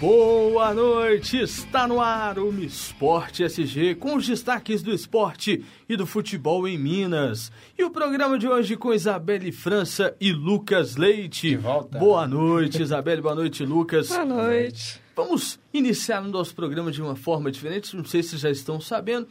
[0.00, 6.06] Boa noite, está no ar o Esporte SG com os destaques do esporte e do
[6.06, 7.50] futebol em Minas.
[7.76, 11.50] E o programa de hoje com Isabelle França e Lucas Leite.
[11.50, 11.98] De volta.
[11.98, 14.06] Boa noite, Isabelle, boa noite, Lucas.
[14.06, 15.00] Boa noite.
[15.16, 19.26] Vamos iniciar o nosso programa de uma forma diferente, não sei se já estão sabendo.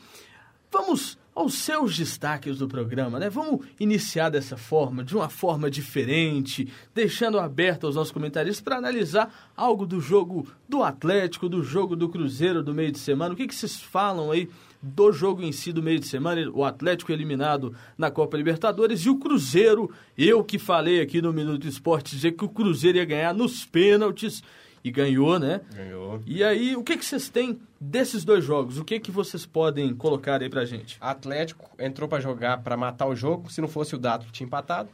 [0.69, 3.29] Vamos aos seus destaques do programa, né?
[3.29, 9.51] Vamos iniciar dessa forma, de uma forma diferente, deixando aberto aos nossos comentaristas para analisar
[9.55, 13.35] algo do jogo do Atlético, do jogo do Cruzeiro do meio de semana.
[13.35, 14.49] O que, que vocês falam aí
[14.81, 16.49] do jogo em si do meio de semana?
[16.51, 21.67] O Atlético eliminado na Copa Libertadores e o Cruzeiro, eu que falei aqui no Minuto
[21.67, 24.41] Esporte, dizer que o Cruzeiro ia ganhar nos pênaltis
[24.87, 25.59] e ganhou, né?
[25.75, 26.21] Ganhou.
[26.25, 28.77] E aí, o que, que vocês têm desses dois jogos?
[28.77, 30.97] O que, que vocês podem colocar aí pra gente?
[31.01, 33.51] Atlético entrou para jogar para matar o jogo.
[33.51, 34.89] Se não fosse o Dato, tinha empatado.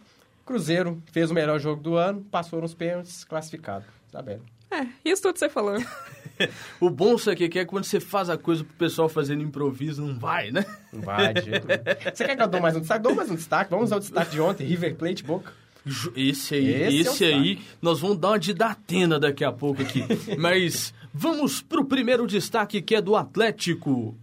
[0.45, 3.85] Cruzeiro fez o melhor jogo do ano, passou nos pênaltis, classificado.
[4.11, 4.41] Tá bem.
[4.71, 5.75] É, isso tudo você falou.
[6.81, 9.44] o bom isso aqui é que é quando você faz a coisa pro pessoal fazendo
[9.44, 10.66] improviso, não vai, né?
[10.91, 11.67] Não vai, de jeito.
[11.67, 13.03] Você quer que eu dou mais um destaque?
[13.03, 13.69] Dou mais um destaque.
[13.69, 15.53] Vamos ao destaque de ontem, River Plate Boca.
[16.16, 19.81] Esse aí, esse, esse é aí, nós vamos dar uma de Datena daqui a pouco
[19.81, 20.02] aqui.
[20.39, 24.17] Mas vamos pro primeiro destaque que é do Atlético.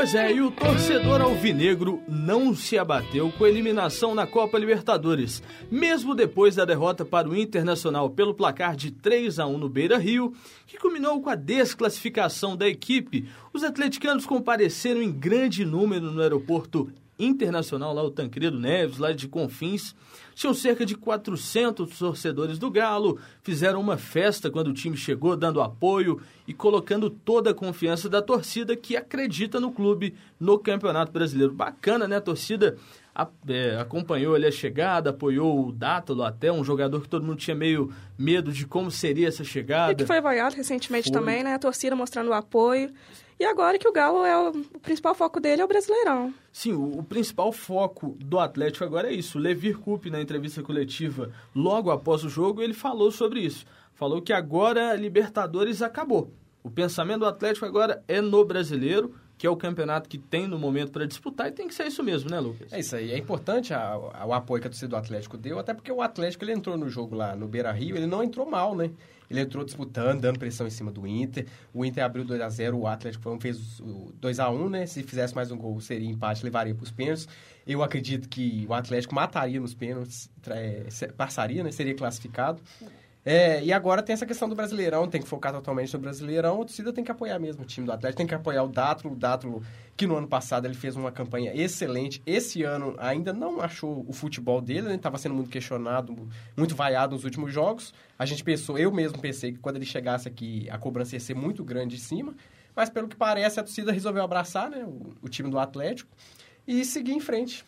[0.00, 5.42] Pois é, e o torcedor alvinegro não se abateu com a eliminação na Copa Libertadores.
[5.70, 10.32] Mesmo depois da derrota para o Internacional pelo placar de 3 a 1 no Beira-Rio,
[10.66, 16.90] que culminou com a desclassificação da equipe, os atleticanos compareceram em grande número no aeroporto
[17.24, 19.94] internacional lá, o Tancredo Neves, lá de Confins.
[20.34, 25.60] Tinham cerca de 400 torcedores do Galo, fizeram uma festa quando o time chegou, dando
[25.60, 31.52] apoio e colocando toda a confiança da torcida que acredita no clube no Campeonato Brasileiro.
[31.52, 32.16] Bacana, né?
[32.16, 32.76] A torcida
[33.46, 37.54] é, acompanhou ali a chegada, apoiou o Dátalo até, um jogador que todo mundo tinha
[37.54, 39.92] meio medo de como seria essa chegada.
[39.92, 41.18] E que foi vaiado recentemente foi.
[41.18, 41.54] também, né?
[41.54, 42.90] A torcida mostrando o apoio.
[43.40, 46.34] E agora que o Galo é o, o principal foco dele é o Brasileirão.
[46.52, 49.38] Sim, o, o, principal foco do Atlético agora é isso.
[49.38, 53.64] O Levir Coupe, na entrevista coletiva, logo após o jogo, ele falou sobre isso.
[53.94, 56.30] Falou que agora a Libertadores acabou.
[56.62, 60.58] O pensamento do Atlético agora é no brasileiro, que é o campeonato que tem no
[60.58, 62.70] momento para disputar, e tem que ser isso mesmo, né, Lucas?
[62.70, 63.10] É isso aí.
[63.10, 66.02] É importante a, a, o apoio que a torcida do Atlético deu, até porque o
[66.02, 68.90] Atlético ele entrou no jogo lá no Beira Rio, ele não entrou mal, né?
[69.30, 71.46] Ele entrou disputando, dando pressão em cima do Inter.
[71.72, 74.86] O Inter abriu 2 a 0 o Atlético fez o 2 a 1 né?
[74.86, 77.28] Se fizesse mais um gol, seria empate, levaria para os pênaltis.
[77.64, 80.84] Eu acredito que o Atlético mataria nos pênaltis, é,
[81.16, 81.70] passaria, né?
[81.70, 82.60] Seria classificado.
[83.24, 86.54] É, e agora tem essa questão do Brasileirão, tem que focar totalmente no Brasileirão.
[86.54, 89.14] A torcida tem que apoiar mesmo o time do Atlético, tem que apoiar o Dátolo.
[89.14, 89.62] O Dátolo,
[89.94, 92.22] que no ano passado ele fez uma campanha excelente.
[92.24, 96.16] Esse ano ainda não achou o futebol dele, ele estava sendo muito questionado,
[96.56, 97.92] muito vaiado nos últimos jogos.
[98.18, 101.34] A gente pensou, eu mesmo pensei que quando ele chegasse aqui a cobrança ia ser
[101.34, 102.34] muito grande de cima.
[102.74, 106.10] Mas pelo que parece, a torcida resolveu abraçar né, o, o time do Atlético
[106.66, 107.64] e seguir em frente.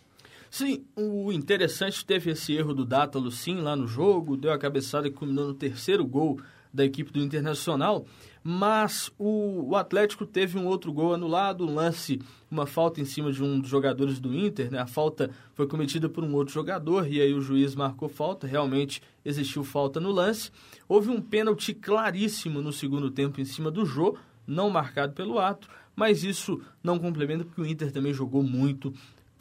[0.52, 5.08] Sim, o interessante teve esse erro do Dátalo, sim, lá no jogo, deu a cabeçada
[5.08, 6.38] que culminou no terceiro gol
[6.70, 8.04] da equipe do Internacional,
[8.44, 12.20] mas o, o, Atlético teve um outro gol anulado, um lance,
[12.50, 14.78] uma falta em cima de um dos jogadores do Inter, né?
[14.78, 19.00] A falta foi cometida por um outro jogador e aí o juiz marcou falta, realmente
[19.24, 20.50] existiu falta no lance.
[20.86, 25.66] Houve um pênalti claríssimo no segundo tempo em cima do Jô, não marcado pelo ato,
[25.96, 28.92] mas isso não complementa porque o Inter também jogou muito,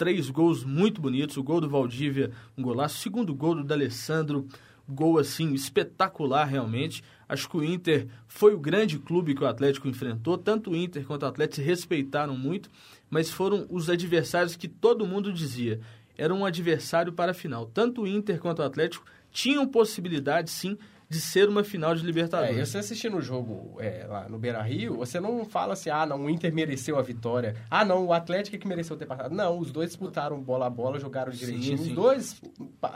[0.01, 1.37] três gols muito bonitos.
[1.37, 2.97] O gol do Valdívia, um golaço.
[2.97, 4.47] O segundo gol do D'Alessandro,
[4.89, 7.03] gol assim espetacular realmente.
[7.29, 10.39] Acho que o Inter foi o grande clube que o Atlético enfrentou.
[10.39, 12.67] Tanto o Inter quanto o Atlético se respeitaram muito,
[13.11, 15.79] mas foram os adversários que todo mundo dizia.
[16.17, 17.67] Era um adversário para a final.
[17.67, 20.79] Tanto o Inter quanto o Atlético tinham possibilidade, sim,
[21.11, 22.57] de ser uma final de Libertadores.
[22.57, 26.23] É, você assistindo o jogo é, lá no Beira-Rio, você não fala assim, ah, não,
[26.23, 27.53] o Inter mereceu a vitória.
[27.69, 29.35] Ah, não, o Atlético é que mereceu ter passado.
[29.35, 31.77] Não, os dois disputaram bola a bola, jogaram direitinho.
[31.77, 31.89] Sim, sim.
[31.89, 32.41] Os dois,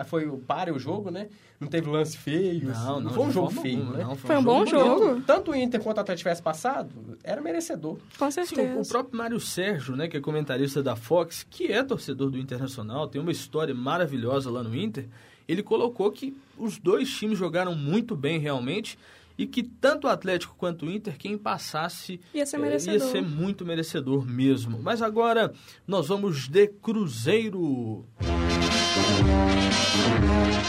[0.05, 1.27] foi o pare o jogo, né?
[1.59, 2.69] Não teve lance feio.
[2.69, 4.05] Não, não, foi um jogo feio, né?
[4.05, 5.03] Não, foi, foi um, um bom jogo.
[5.03, 5.21] jogo.
[5.23, 7.97] Tanto o Inter quanto o Atlético tivesse passado, era merecedor.
[8.17, 8.61] Com certeza.
[8.61, 12.37] Sim, o próprio Mário Sérgio, né, que é comentarista da Fox, que é torcedor do
[12.37, 15.05] Internacional, tem uma história maravilhosa lá no Inter,
[15.47, 18.97] ele colocou que os dois times jogaram muito bem realmente
[19.37, 22.93] e que tanto o Atlético quanto o Inter, quem passasse ia ser, merecedor.
[22.93, 24.79] ia ser muito merecedor mesmo.
[24.81, 25.53] Mas agora
[25.85, 28.05] nós vamos de Cruzeiro.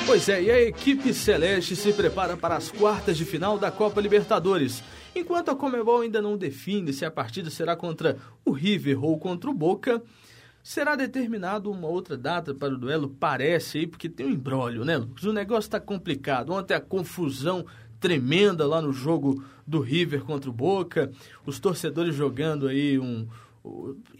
[0.05, 4.01] Pois é, e a equipe celeste se prepara para as quartas de final da Copa
[4.01, 4.83] Libertadores.
[5.15, 9.49] Enquanto a Comebol ainda não define se a partida será contra o River ou contra
[9.49, 10.03] o Boca,
[10.67, 13.09] Será determinado uma outra data para o duelo?
[13.09, 15.23] Parece aí, porque tem um embrólio, né, Lucas?
[15.23, 16.53] O negócio está complicado.
[16.53, 17.65] Ontem a confusão
[18.01, 21.13] tremenda lá no jogo do River contra o Boca,
[21.47, 23.29] os torcedores jogando aí um,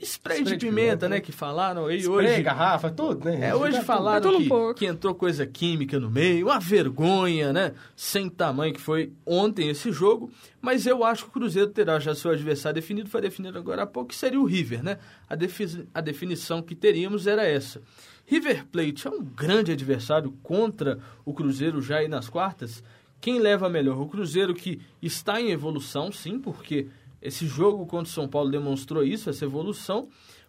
[0.01, 2.43] spray, spray de, de pimenta, né, que falaram aí spray, hoje.
[2.43, 3.49] garrafa, tudo, né?
[3.49, 8.29] É, hoje falaram que, um que, entrou coisa química no meio, uma vergonha, né, sem
[8.29, 12.31] tamanho que foi ontem esse jogo, mas eu acho que o Cruzeiro terá já seu
[12.31, 14.99] adversário definido, foi definido agora há pouco, que seria o River, né?
[15.29, 17.81] A, defi a definição que teríamos era essa.
[18.27, 22.83] River Plate é um grande adversário contra o Cruzeiro já aí nas quartas.
[23.21, 24.01] Quem leva melhor?
[24.01, 26.89] O Cruzeiro que está em evolução, sim, porque
[27.21, 30.09] esse jogo contra o São Paulo demonstrou isso, essa evolução,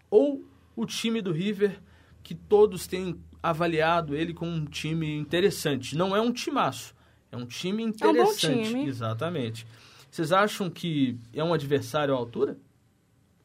[0.10, 0.44] ou
[0.76, 1.80] o time do River,
[2.24, 5.96] que todos têm avaliado ele como um time interessante.
[5.96, 6.94] Não é um timaço,
[7.32, 8.46] é um time interessante.
[8.46, 8.88] É um bom time.
[8.88, 9.66] Exatamente.
[10.10, 12.58] Vocês acham que é um adversário à altura?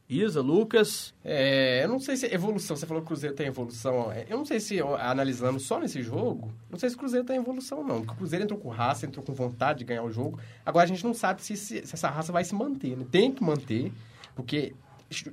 [0.08, 1.14] Isa, Lucas.
[1.24, 4.12] É, eu não sei se evolução, você falou que o Cruzeiro tem evolução.
[4.12, 7.36] É, eu não sei se analisando só nesse jogo, não sei se o Cruzeiro tem
[7.36, 8.00] evolução, não.
[8.00, 10.38] Porque o Cruzeiro entrou com raça, entrou com vontade de ganhar o jogo.
[10.66, 13.06] Agora a gente não sabe se, se, se essa raça vai se manter, né?
[13.10, 13.92] Tem que manter,
[14.34, 14.74] porque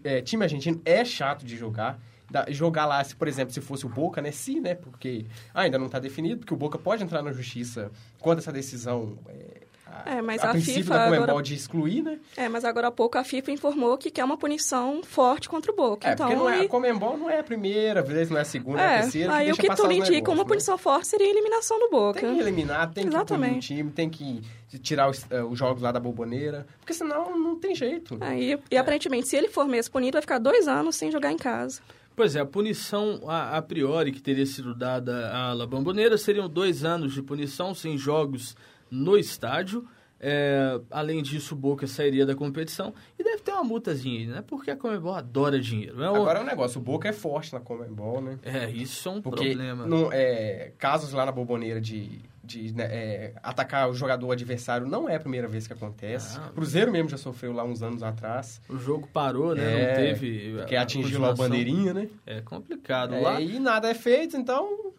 [0.04, 2.00] é, time argentino é chato de jogar.
[2.30, 4.32] Da, jogar lá, se, por exemplo, se fosse o Boca, né?
[4.32, 4.76] Sim, né?
[4.76, 9.18] Porque ainda não está definido, porque o Boca pode entrar na justiça contra essa decisão.
[9.28, 9.69] É,
[10.06, 12.20] é, mas a, a princípio FIFA da Comembol de excluir, né?
[12.36, 15.76] É, mas agora há pouco a FIFA informou que quer uma punição forte contra o
[15.76, 16.08] Boca.
[16.08, 18.46] É, então, porque não é, a Comembol não é a primeira vez, não é a
[18.46, 19.34] segunda, é, é a terceira.
[19.36, 20.48] Aí que o que tudo indica, uma né?
[20.48, 22.20] punição forte seria a eliminação do Boca.
[22.20, 23.68] Tem que eliminar, tem Exatamente.
[23.68, 24.42] que punir o time, tem que
[24.80, 28.18] tirar os, uh, os, jogos lá da boboneira, porque senão não tem jeito.
[28.22, 31.32] É, e, e aparentemente, se ele for mesmo punido, vai ficar dois anos sem jogar
[31.32, 31.82] em casa.
[32.16, 36.50] Pois é, a punição a, a, priori que teria sido dada à La Bomboneira seriam
[36.50, 38.58] dois anos de punição sem jogos
[38.90, 39.86] no estádio.
[40.22, 44.44] É, além disso, o Boca sairia da competição e deve ter uma multazinha, né?
[44.46, 46.04] Porque a Comebol adora dinheiro.
[46.04, 48.38] É Agora é um negócio, o Boca é forte na Comebol, né?
[48.44, 49.88] É, isso é um Porque problema.
[49.88, 55.08] Não, é, casos lá na Boboneira de, de né, é, atacar o jogador adversário não
[55.08, 56.38] é a primeira vez que acontece.
[56.38, 58.62] Ah, Cruzeiro mesmo já sofreu lá uns anos atrás.
[58.68, 59.64] O jogo parou, né?
[59.64, 60.54] É, não teve.
[60.58, 62.10] Porque atingiu lá a bandeirinha, né?
[62.26, 63.14] É complicado.
[63.14, 63.40] É, lá...
[63.40, 64.92] E nada é feito, então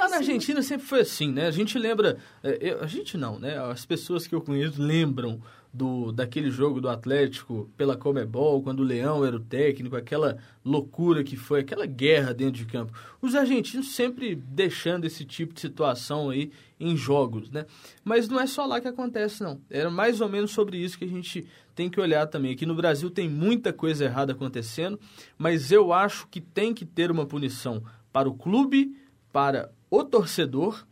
[0.00, 1.46] Lá na Argentina sempre foi assim, né?
[1.46, 3.58] A gente lembra, é, eu, a gente não, né?
[3.58, 8.82] As pessoas que eu conheço lembram do daquele jogo do Atlético pela Comebol, quando o
[8.82, 12.94] Leão era o técnico, aquela loucura que foi, aquela guerra dentro de campo.
[13.20, 16.50] Os argentinos sempre deixando esse tipo de situação aí
[16.80, 17.66] em jogos, né?
[18.02, 19.60] Mas não é só lá que acontece, não.
[19.68, 22.52] Era mais ou menos sobre isso que a gente tem que olhar também.
[22.52, 24.98] Aqui no Brasil tem muita coisa errada acontecendo,
[25.36, 28.96] mas eu acho que tem que ter uma punição para o clube,
[29.30, 30.86] para o torcedor,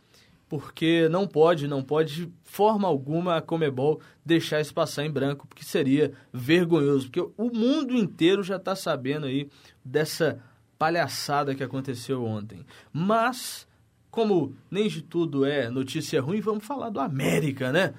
[0.49, 5.47] porque não pode, não pode de forma alguma a Comebol deixar isso passar em branco,
[5.47, 9.47] porque seria vergonhoso, porque o mundo inteiro já está sabendo aí
[9.85, 10.39] dessa
[10.77, 12.65] palhaçada que aconteceu ontem.
[12.91, 13.67] Mas,
[14.09, 17.93] como nem de tudo é notícia ruim, vamos falar do América, né?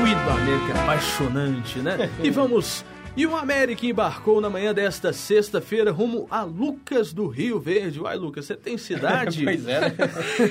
[0.00, 1.96] O hino do América é apaixonante, né?
[2.22, 2.84] E vamos
[3.16, 8.00] e o América embarcou na manhã desta sexta-feira rumo a Lucas do Rio Verde.
[8.00, 9.42] Uai, Lucas, você tem cidade?
[9.44, 9.80] pois é.
[9.80, 9.96] Né?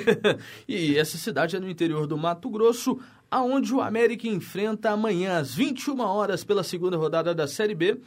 [0.67, 2.99] e essa cidade é no interior do Mato Grosso,
[3.29, 7.99] aonde o América enfrenta amanhã às 21 horas pela segunda rodada da Série B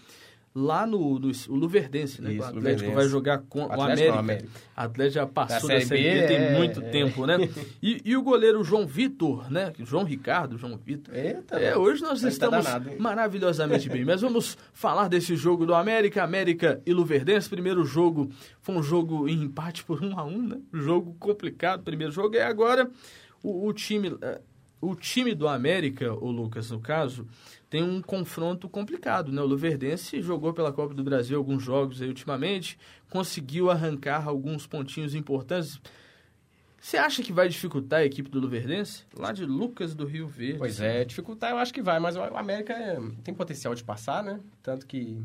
[0.55, 2.33] lá no, no o Luverdense, né?
[2.33, 2.95] Isso, o Atlético Luverdense.
[2.95, 4.19] vai jogar com o, América.
[4.19, 4.49] América.
[4.77, 6.89] O Atlético já passou da, da Série B, B tem é, muito é.
[6.91, 7.37] tempo, né?
[7.83, 9.73] E, e, o goleiro João Vitor, né?
[9.79, 11.15] João Ricardo, João Vitor.
[11.15, 14.05] Eita, é, hoje nós tá estamos tá danado, maravilhosamente bem.
[14.05, 17.49] Mas vamos falar desse jogo do América, América e Luverdense.
[17.49, 20.59] Primeiro jogo foi um jogo em empate por um a um, né?
[20.73, 22.35] Jogo complicado, primeiro jogo.
[22.35, 22.91] E agora
[23.43, 24.11] o, o time...
[24.81, 27.27] O time do América, o Lucas, no caso,
[27.69, 29.43] tem um confronto complicado, né?
[29.43, 32.79] O Luverdense jogou pela Copa do Brasil alguns jogos aí ultimamente,
[33.11, 35.81] conseguiu arrancar alguns pontinhos importantes.
[36.81, 39.05] Você acha que vai dificultar a equipe do Luverdense?
[39.15, 40.59] Lá de Lucas do Rio Verde.
[40.59, 44.25] Pois é, dificultar eu acho que vai, mas o América é, tem potencial de passar,
[44.25, 44.41] né?
[44.63, 45.23] Tanto que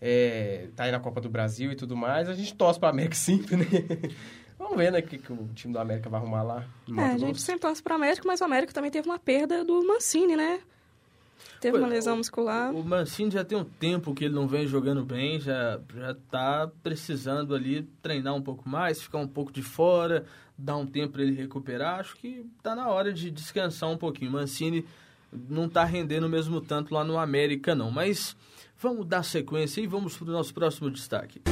[0.00, 2.28] é, tá aí na Copa do Brasil e tudo mais.
[2.28, 3.66] A gente torce para América sempre, né?
[4.58, 6.64] Vamos ver, né, o que, que o time do América vai arrumar lá.
[6.96, 9.64] É, a gente sempre torce para o América, mas o América também teve uma perda
[9.64, 10.60] do Mancini, né?
[11.60, 12.72] Teve uma lesão muscular.
[12.72, 16.14] O, o Mancini já tem um tempo que ele não vem jogando bem, já, já
[16.30, 20.24] tá precisando ali treinar um pouco mais, ficar um pouco de fora,
[20.56, 22.00] dar um tempo para ele recuperar.
[22.00, 24.30] Acho que tá na hora de descansar um pouquinho.
[24.30, 24.84] O Mancini
[25.48, 27.90] não tá rendendo mesmo tanto lá no América, não.
[27.90, 28.36] Mas
[28.78, 31.42] vamos dar sequência e vamos para o nosso próximo destaque.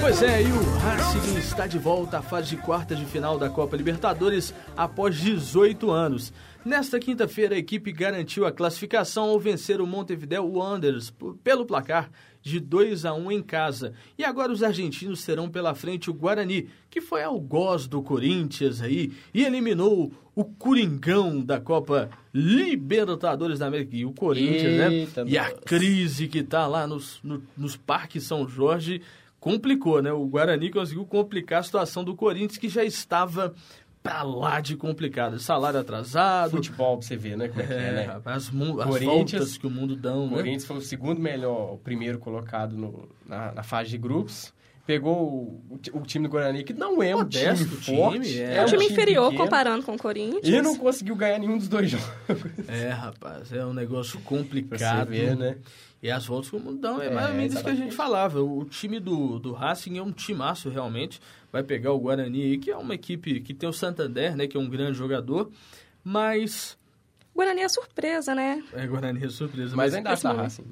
[0.00, 3.48] Pois é, e o Racing está de volta à fase de quartas de final da
[3.48, 6.32] Copa Libertadores após 18 anos.
[6.64, 12.10] Nesta quinta-feira, a equipe garantiu a classificação ao vencer o Montevideo Wanderers pelo placar
[12.44, 13.94] de 2 a 1 em casa.
[14.18, 19.12] E agora os argentinos terão pela frente o Guarani, que foi algoz do Corinthians aí
[19.32, 23.96] e eliminou o Coringão da Copa Libertadores da América.
[23.96, 25.30] E o Corinthians, Eita, né?
[25.30, 29.00] E a crise que tá lá nos, no- nos parques São Jorge
[29.40, 30.12] complicou, né?
[30.12, 33.54] O Guarani conseguiu complicar a situação do Corinthians, que já estava
[34.04, 35.40] pra lá de complicado.
[35.40, 36.50] Salário atrasado.
[36.50, 37.48] Futebol pra você ver, né?
[37.48, 38.20] Como é que é, É, né?
[38.26, 38.48] as, as
[39.02, 40.36] voltas que o mundo dão, O né?
[40.36, 44.52] Corinthians foi o segundo melhor, o primeiro colocado no- na, na fase de grupos.
[44.86, 45.16] Pegou
[45.70, 48.38] o, o ti- o time do Guarani, que não é um Modesto time time, forte.
[48.40, 48.56] é.
[48.56, 50.46] É um time inferior pequeno, comparando com o Corinthians.
[50.46, 52.06] E não conseguiu ganhar nenhum dos dois jogos.
[52.68, 55.08] É, rapaz, é um negócio complicado.
[55.08, 55.56] ver, né?
[56.02, 57.74] E as voltas que o mundo dão, é, É, mais ou menos isso que a
[57.74, 58.42] gente falava.
[58.42, 61.18] O time do, do Racing é um timaço, realmente.
[61.50, 64.46] Vai pegar o Guarani aí, que é uma equipe que tem o Santander, né?
[64.46, 65.50] Que é um grande jogador.
[66.04, 66.76] Mas...
[67.34, 68.62] O Guarani é surpresa, né?
[68.74, 69.74] É, Guarani é surpresa.
[69.74, 70.64] Mas ainda esse acha momento- Racing.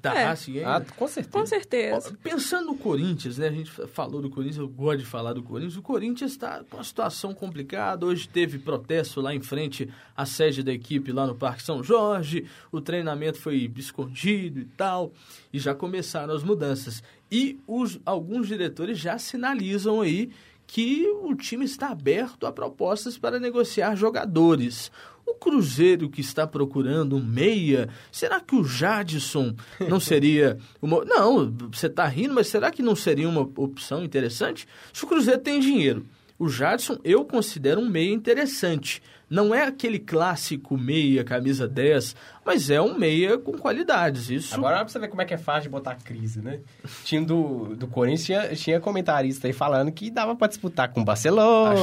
[0.00, 0.24] Da, É.
[0.26, 0.76] Racing ainda?
[0.76, 1.38] Ah, com certeza.
[1.38, 2.18] Com certeza.
[2.22, 3.48] Pensando no Corinthians, né?
[3.48, 5.76] A gente falou do Corinthians, eu gosto de falar do Corinthians.
[5.76, 8.06] O Corinthians está com uma situação complicada.
[8.06, 12.46] Hoje teve protesto lá em frente à sede da equipe lá no Parque São Jorge.
[12.72, 15.12] O treinamento foi escondido e tal.
[15.52, 17.02] E já começaram as mudanças.
[17.30, 20.30] E os, alguns diretores já sinalizam aí
[20.68, 24.92] que o time está aberto a propostas para negociar jogadores.
[25.26, 29.54] O Cruzeiro que está procurando um meia, será que o Jadson
[29.88, 31.04] não seria uma...
[31.06, 34.68] Não, você está rindo, mas será que não seria uma opção interessante?
[34.92, 36.04] Se o Cruzeiro tem dinheiro,
[36.38, 39.02] o Jadson eu considero um meia interessante.
[39.28, 42.14] Não é aquele clássico meia, camisa 10,
[42.48, 44.30] mas é um meia com qualidades.
[44.30, 46.60] Isso Agora pra você ver como é que é fácil de botar crise, né?
[46.84, 51.02] O time do, do Corinthians tinha, tinha comentarista aí falando que dava pra disputar com
[51.02, 51.74] o Barcelona,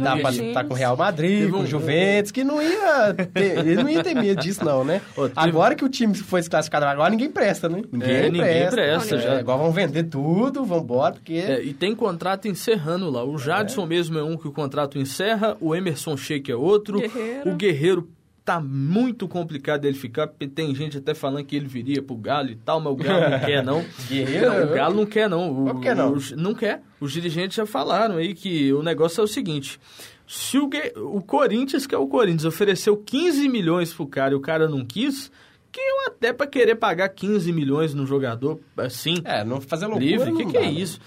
[0.00, 0.30] dava pra League.
[0.38, 3.82] disputar com o Real Madrid, Teve com um- o Juventus, que não ia ter, ele
[3.82, 5.00] não ia ter medo disso não, né?
[5.16, 7.82] Ô, teve- Agora que o time foi desclassificado, agora ninguém presta, né?
[7.90, 8.70] Ninguém É, ninguém presta.
[8.70, 9.38] presta, É, já.
[9.38, 11.34] Agora vão vender tudo, vão embora, porque...
[11.34, 13.24] É, e tem contrato encerrando lá.
[13.24, 16.98] O Jadson mesmo é um que o contrato encerra, o Emerson Sheik é outro.
[17.00, 17.50] Guerreiro.
[17.50, 18.08] O Guerreiro
[18.44, 22.50] tá muito complicado dele ficar, porque tem gente até falando que ele viria pro Galo
[22.50, 23.84] e tal, mas o Galo não quer não.
[24.08, 25.50] Guerreiro, Não, o Galo não quer não.
[25.50, 26.12] O, por que não?
[26.12, 26.82] os- não quer.
[27.00, 29.78] Os dirigentes já falaram aí que o negócio é o seguinte...
[30.24, 30.70] Se o,
[31.14, 34.82] o Corinthians, que é o Corinthians, ofereceu 15 milhões pro cara e o cara não
[34.82, 35.30] quis,
[35.70, 40.06] que eu até pra querer pagar 15 milhões no jogador, assim, É, não fazer loucura
[40.10, 40.32] livre.
[40.32, 40.70] O que, que dá, é né?
[40.72, 40.98] isso?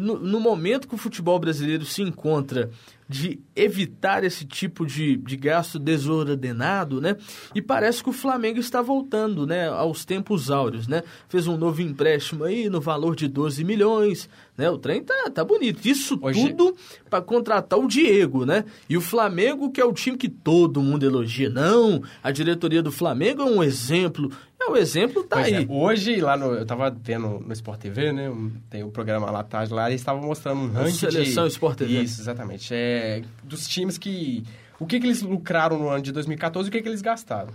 [0.00, 2.68] No, no momento que o futebol brasileiro se encontra
[3.08, 7.16] de evitar esse tipo de, de gasto desordenado, né?
[7.54, 9.68] E parece que o Flamengo está voltando, né?
[9.68, 11.02] Aos tempos áureos, né?
[11.28, 14.68] Fez um novo empréstimo aí no valor de 12 milhões, né?
[14.70, 15.86] O trem tá, tá bonito.
[15.86, 16.76] Isso Hoje- tudo
[17.08, 18.64] para contratar o Diego, né?
[18.88, 21.48] E o Flamengo, que é o time que todo mundo elogia.
[21.48, 24.30] Não, a diretoria do Flamengo é um exemplo.
[24.66, 25.66] É, o exemplo tá Pois é, aí.
[25.68, 26.54] hoje, lá no.
[26.54, 28.28] Eu tava vendo no Sport TV, né?
[28.30, 30.92] um- Tem o programa lá tarde lá, eles estavam mostrando um ranking.
[30.92, 31.52] Seleção de...
[31.52, 32.02] Sport TV.
[32.02, 32.74] Isso, exatamente.
[32.74, 34.42] É, dos times que.
[34.78, 37.48] O que, que eles lucraram no ano de 2014 e o que, que eles gastaram.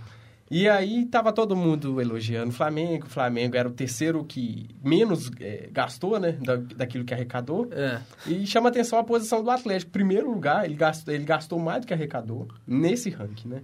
[0.50, 3.06] E aí tava todo mundo elogiando o Flamengo.
[3.06, 6.32] O Flamengo era o terceiro que menos é, gastou, né?
[6.42, 7.68] Da, daquilo que arrecadou.
[7.70, 8.00] É.
[8.26, 9.92] E chama atenção a posição do Atlético.
[9.92, 13.62] Primeiro lugar, ele gastou, ele gastou mais do que arrecadou nesse ranking, né?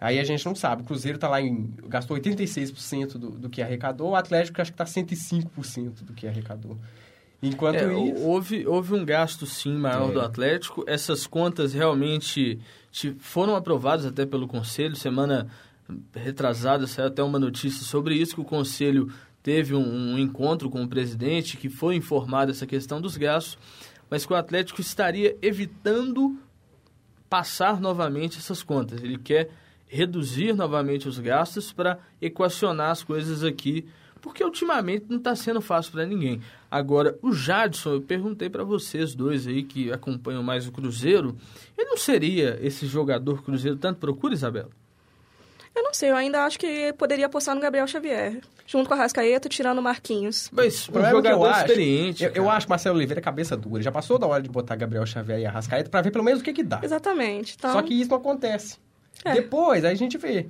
[0.00, 0.82] Aí a gente não sabe.
[0.82, 1.72] O Cruzeiro tá lá em.
[1.88, 6.78] gastou 86% do, do que arrecadou, o Atlético acho que tá 105% do que arrecadou.
[7.42, 8.22] Enquanto É, isso.
[8.24, 10.12] houve, houve um gasto sim maior É.
[10.14, 10.84] do Atlético.
[10.86, 12.58] Essas contas realmente
[12.90, 14.96] te- foram aprovadas até pelo Conselho.
[14.96, 15.48] Semana
[16.14, 19.10] retrasada saiu até uma notícia sobre isso, que o Conselho
[19.42, 23.56] teve um, um encontro com o presidente que foi informado essa questão dos gastos,
[24.10, 26.36] mas que o Atlético estaria evitando
[27.28, 29.02] passar novamente essas contas.
[29.02, 29.48] Ele quer
[29.88, 33.86] reduzir novamente os gastos para equacionar as coisas aqui,
[34.20, 36.40] porque ultimamente não está sendo fácil para ninguém.
[36.70, 41.36] Agora, o Jadson, eu perguntei para vocês dois aí que acompanham mais o Cruzeiro,
[41.76, 44.68] ele não seria esse jogador que o Cruzeiro tanto procura, Isabela?
[45.74, 48.40] Eu não sei, eu ainda acho que poderia apostar no Gabriel Xavier.
[48.66, 50.50] Junto com a Rascaeta, tirando o Marquinhos.
[50.52, 52.24] Mas O um é que eu jogador acho- experiente.
[52.24, 53.80] Eu, eu acho que Marcelo Oliveira é cabeça dura.
[53.80, 56.44] Já passou da hora de botar Gabriel Xavier e Arrascaeta pra ver pelo menos o
[56.44, 56.80] que que dá.
[56.82, 57.54] Exatamente.
[57.56, 58.76] Então, Só que isso não acontece.
[59.24, 59.34] É.
[59.34, 60.46] Depois, aí a gente vê.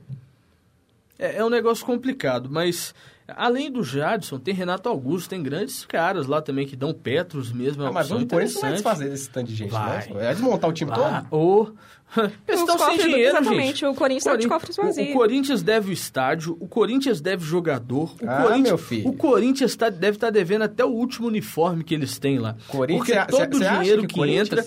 [1.19, 2.95] É, é um negócio complicado, mas
[3.27, 7.83] além do Jadson, tem Renato Augusto, tem grandes caras lá também que dão Petros mesmo.
[7.83, 10.07] É Ah, mas o Corinthians não vai desfazer desse tanto de gente, Vai.
[10.09, 10.15] não.
[10.15, 11.35] Vai desmontar o time Ah, todo?
[11.37, 11.73] ô.
[12.49, 13.85] Eles estão sem dinheiro, exatamente, gente.
[13.85, 15.11] o Corinthians tá de cofres o- vazios.
[15.11, 18.15] O, Corinthians deve o estádio, o Corinthians deve jogador.
[18.23, 19.09] O Ah, Corinthians, meu filho.
[19.09, 22.57] O Corinthians tá- deve estar devendo até o último uniforme que eles têm lá.
[22.69, 24.65] Corinthians- Porque todo o cê dinheiro que que, Corinthians- entra...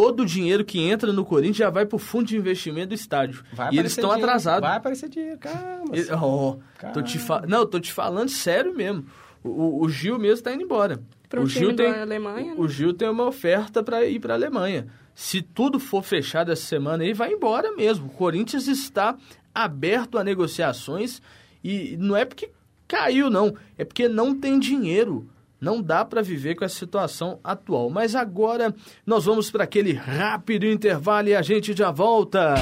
[0.00, 3.42] Todo o dinheiro que entra no Corinthians já vai pro fundo de investimento do estádio.
[3.52, 4.28] Vai e eles estão dinheiro.
[4.28, 4.68] atrasados.
[4.68, 5.84] Vai aparecer dinheiro, calma.
[5.92, 6.58] Ele- oh,
[6.92, 7.44] tô te fa...
[7.48, 9.06] Não, tô te falando sério mesmo.
[9.42, 11.00] O, o Gil mesmo está indo embora.
[11.28, 12.54] Para o Gil tem, Alemanha.
[12.56, 12.68] o né?
[12.68, 14.86] Gil tem uma oferta para ir para a Alemanha.
[15.16, 18.06] Se tudo for fechado essa semana aí, vai embora mesmo.
[18.06, 19.16] O Corinthians está
[19.52, 21.20] aberto a negociações
[21.62, 22.50] e não é porque
[22.86, 23.52] caiu, não.
[23.76, 25.28] É porque não tem dinheiro.
[25.60, 27.90] Não dá para viver com essa situação atual.
[27.90, 28.74] Mas agora
[29.04, 32.54] nós vamos para aquele rápido intervalo e a gente já volta.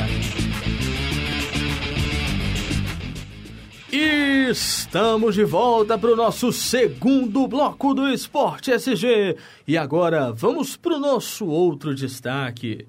[3.93, 9.37] Estamos de volta para o nosso segundo bloco do Esporte SG.
[9.67, 12.87] E agora vamos para o nosso outro destaque.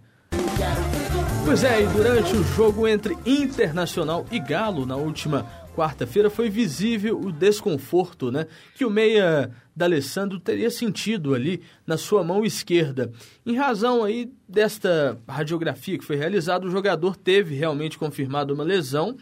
[1.43, 5.45] Pois é, e durante o jogo entre Internacional e Galo na última
[5.77, 12.24] quarta-feira foi visível o desconforto, né, que o meia D'Alessandro teria sentido ali na sua
[12.24, 13.12] mão esquerda.
[13.46, 19.15] Em razão aí desta radiografia que foi realizada, o jogador teve realmente confirmado uma lesão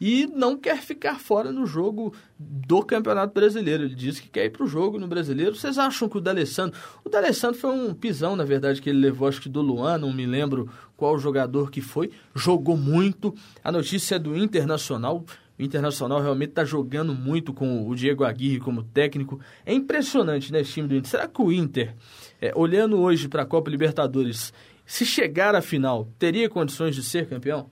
[0.00, 3.84] e não quer ficar fora no jogo do Campeonato Brasileiro.
[3.84, 5.56] Ele disse que quer ir para o jogo no Brasileiro.
[5.56, 6.78] Vocês acham que o D'Alessandro...
[7.02, 10.12] O D'Alessandro foi um pisão, na verdade, que ele levou, acho que do Luan, não
[10.12, 12.10] me lembro qual jogador que foi.
[12.34, 13.34] Jogou muito.
[13.64, 15.24] A notícia é do Internacional.
[15.58, 19.40] O Internacional realmente está jogando muito com o Diego Aguirre como técnico.
[19.64, 21.10] É impressionante, né, esse time do Inter.
[21.10, 21.94] Será que o Inter,
[22.40, 24.52] é, olhando hoje para a Copa Libertadores,
[24.84, 27.70] se chegar à final, teria condições de ser campeão?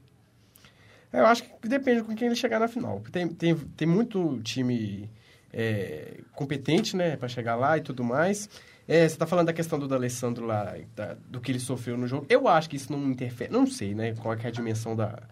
[1.13, 3.01] Eu acho que depende com quem ele chegar na final.
[3.13, 5.09] Tem, tem, tem muito time
[5.53, 8.49] é, competente, né, para chegar lá e tudo mais.
[8.89, 12.07] É, você está falando da questão do D'Alessandro lá, da, do que ele sofreu no
[12.07, 12.27] jogo.
[12.29, 15.23] Eu acho que isso não interfere, não sei, né, qual é a dimensão da,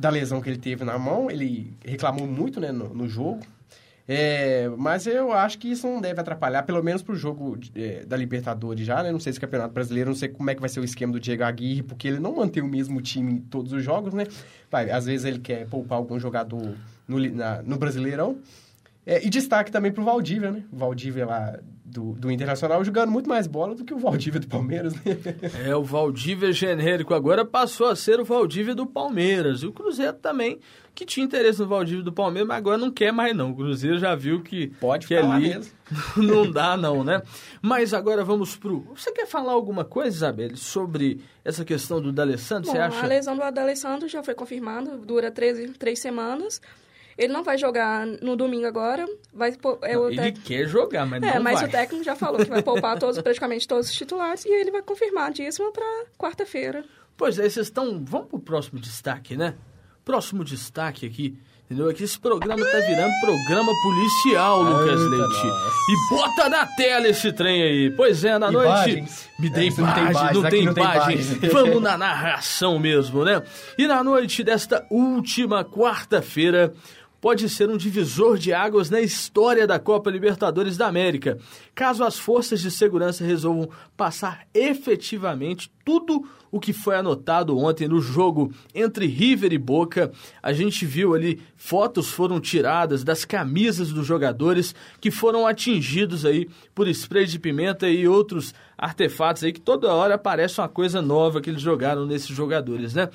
[0.00, 1.30] da lesão que ele teve na mão.
[1.30, 3.40] Ele reclamou muito, né, no, no jogo.
[4.08, 8.04] É, mas eu acho que isso não deve atrapalhar, pelo menos para o jogo é,
[8.04, 9.12] da Libertadores já, né?
[9.12, 11.12] Não sei se o Campeonato Brasileiro, não sei como é que vai ser o esquema
[11.12, 14.26] do Diego Aguirre, porque ele não mantém o mesmo time em todos os jogos, né?
[14.68, 16.74] Vai, às vezes ele quer poupar algum jogador
[17.06, 18.38] no, na, no Brasileirão.
[19.06, 20.64] É, e destaque também para o Valdívia, né?
[20.72, 24.46] O Valdívia lá do, do Internacional jogando muito mais bola do que o Valdívia do
[24.46, 25.02] Palmeiras, né?
[25.66, 29.62] É, o Valdívia genérico agora passou a ser o Valdívia do Palmeiras.
[29.62, 30.60] E o Cruzeiro também,
[30.94, 33.50] que tinha interesse no Valdívia do Palmeiras, mas agora não quer mais não.
[33.50, 35.72] O Cruzeiro já viu que, Pode que falar ali mesmo.
[36.16, 37.20] não dá não, né?
[37.60, 38.86] Mas agora vamos pro...
[38.94, 42.66] Você quer falar alguma coisa, Isabelle, sobre essa questão do D'Alessandro?
[42.66, 43.04] Bom, Você acha...
[43.04, 46.60] a lesão do D'Alessandro já foi confirmada, dura três, três semanas.
[47.20, 49.04] Ele não vai jogar no domingo agora.
[49.32, 49.50] Vai,
[49.82, 51.68] é, Não, o ele tec- quer jogar, mas é, não mas vai.
[51.68, 54.80] o técnico já falou que vai poupar todos, praticamente todos os titulares e ele vai
[54.82, 55.84] confirmar dízimo para
[56.18, 56.82] quarta-feira.
[57.18, 58.02] Pois é, vocês estão...
[58.02, 59.54] Vamos pro próximo destaque, né?
[60.02, 61.90] Próximo destaque aqui, entendeu?
[61.90, 65.46] É que esse programa tá virando programa policial, Lucas Eita, Leite.
[65.46, 65.70] nossa.
[65.90, 67.90] E bota na tela esse trem aí.
[67.94, 68.96] Pois é, na Imagens.
[68.96, 69.30] noite...
[69.38, 71.18] Me dê É, não tem imagem, não tem imagem.
[71.52, 73.42] Vamos na narração mesmo, né?
[73.76, 76.72] E na noite desta última quarta-feira
[77.20, 81.38] pode ser um divisor de águas na história da Copa Libertadores da América,
[81.74, 88.00] caso as forças de segurança resolvam passar efetivamente tudo o que foi anotado ontem no
[88.00, 90.10] jogo entre River e Boca.
[90.42, 96.48] A gente viu ali fotos foram tiradas das camisas dos jogadores que foram atingidos aí
[96.74, 101.40] por spray de pimenta e outros artefatos aí que toda hora aparece uma coisa nova
[101.40, 103.10] que eles jogaram nesses jogadores, né?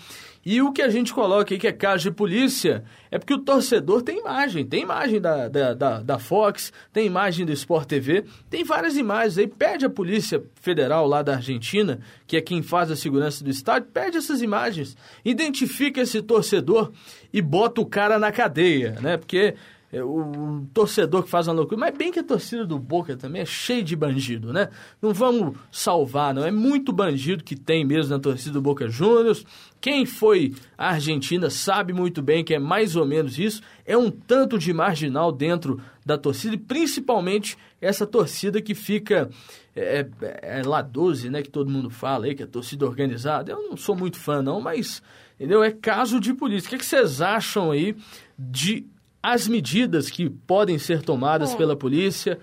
[0.45, 3.39] E o que a gente coloca aí que é caso de polícia é porque o
[3.39, 8.25] torcedor tem imagem, tem imagem da, da, da, da Fox, tem imagem do Sport TV,
[8.47, 9.47] tem várias imagens aí.
[9.47, 13.89] Pede a Polícia Federal lá da Argentina, que é quem faz a segurança do estádio,
[13.93, 16.91] pede essas imagens, identifica esse torcedor
[17.31, 19.17] e bota o cara na cadeia, né?
[19.17, 19.55] Porque
[19.95, 23.43] é, o, torcedor que faz uma loucura, mas bem que a torcida do Boca também
[23.43, 24.67] é cheia de bandido, né?
[25.01, 26.43] Não vamos salvar, não.
[26.43, 29.45] É muito bandido que tem mesmo na torcida do Boca Juniors.
[29.79, 33.61] Quem foi à Argentina sabe muito bem que é mais ou menos isso.
[33.85, 39.29] É um tanto de marginal dentro da torcida, e principalmente essa torcida que fica.
[39.75, 41.41] É, é, é lá 12, né?
[41.41, 43.51] Que todo mundo fala aí, que é torcida organizada.
[43.51, 45.01] Eu não sou muito fã, não, mas.
[45.35, 45.63] Entendeu?
[45.63, 46.67] É caso de polícia.
[46.67, 47.95] O que, é que vocês acham aí
[48.39, 48.88] de
[49.21, 51.57] as medidas que podem ser tomadas Bom.
[51.57, 52.39] pela polícia?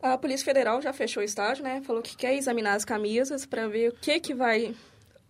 [0.00, 1.82] A Polícia Federal já fechou o estádio, né?
[1.82, 4.74] Falou que quer examinar as camisas para ver o que que vai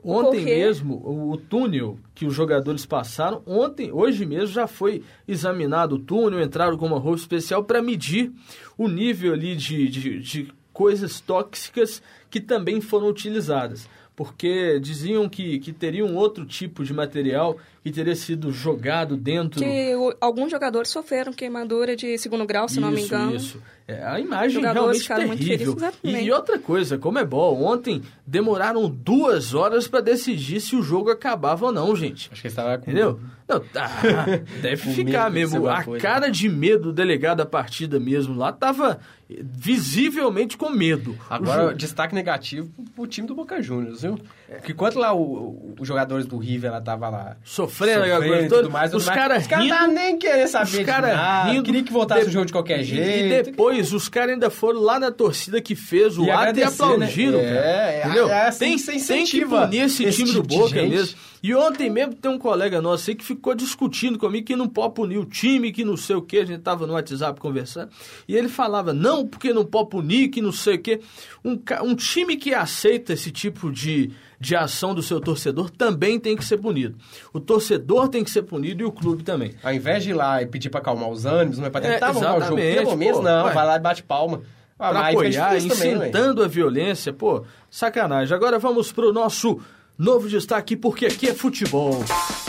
[0.04, 0.56] Ontem Correr.
[0.56, 5.98] mesmo, o, o túnel que os jogadores passaram, ontem, hoje mesmo já foi examinado o
[5.98, 8.32] túnel, entraram com uma roupa especial para medir
[8.76, 13.88] o nível ali de, de, de coisas tóxicas que também foram utilizadas.
[14.14, 19.60] Porque diziam que, que teria um outro tipo de material que teria sido jogado dentro...
[19.60, 23.34] Que o, alguns jogadores sofreram queimadura de segundo grau, se isso, não me engano.
[23.34, 25.76] Isso, é, a imagem realmente terrível.
[26.04, 30.82] E, e outra coisa, como é bom, ontem demoraram duas horas para decidir se o
[30.82, 32.30] jogo acabava ou não, gente.
[32.32, 32.84] Acho que estava com...
[32.84, 33.18] Entendeu?
[33.48, 33.90] Não, tá,
[34.62, 35.68] deve ficar mesmo.
[35.68, 36.00] A coisa.
[36.00, 41.18] cara de medo do delegado da partida mesmo lá tava visivelmente com medo.
[41.28, 44.18] Agora, destaque negativo pro time do Boca Juniors, viu?
[44.56, 48.92] Porque enquanto lá o, os jogadores do River ela tava lá sofrendo, sofrendo tudo mais,
[48.94, 52.32] os caras rindo, cara nem querer saber os cara rindo, queria que voltasse de, o
[52.32, 53.34] jogo de qualquer jeito.
[53.34, 56.62] E depois os caras ainda foram lá na torcida que fez o e ato e
[56.62, 57.56] aplaudiram, né?
[57.56, 58.28] é, é, entendeu?
[58.28, 61.16] É, assim tem, tem que punir esse, esse time tipo do Boca mesmo.
[61.42, 64.94] E ontem mesmo tem um colega nosso aí que ficou discutindo comigo que não pode
[64.94, 67.90] punir o time, que não sei o que, a gente tava no WhatsApp conversando,
[68.28, 71.00] e ele falava, não, porque não pode punir, que não sei o que.
[71.44, 76.36] Um, um time que aceita esse tipo de, de ação do seu torcedor também tem
[76.36, 76.96] que ser punido.
[77.32, 79.54] O torcedor tem que ser punido e o clube também.
[79.64, 82.06] Ao invés de ir lá e pedir para acalmar os ânimos, não é para tentar
[82.06, 84.42] é, o jogo, pelo menos não, vai lá e bate palma.
[84.78, 88.34] Ah, para apoiar, incitando também, a violência, pô, sacanagem.
[88.34, 89.60] Agora vamos pro nosso
[89.98, 92.02] Novo destaque porque aqui é futebol.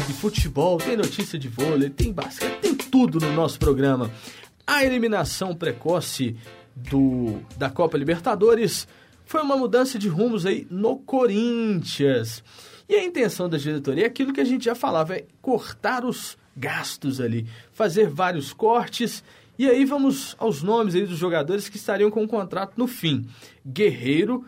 [0.10, 4.10] E futebol tem notícia de vôlei, tem basquete, tem tudo no nosso programa.
[4.66, 6.36] A eliminação precoce
[6.76, 8.88] do da Copa Libertadores
[9.26, 12.44] foi uma mudança de rumos aí no Corinthians.
[12.88, 16.38] E a intenção da diretoria é aquilo que a gente já falava, é cortar os
[16.56, 19.24] gastos ali, fazer vários cortes.
[19.58, 23.26] E aí vamos aos nomes aí dos jogadores que estariam com o contrato no fim.
[23.66, 24.46] Guerreiro,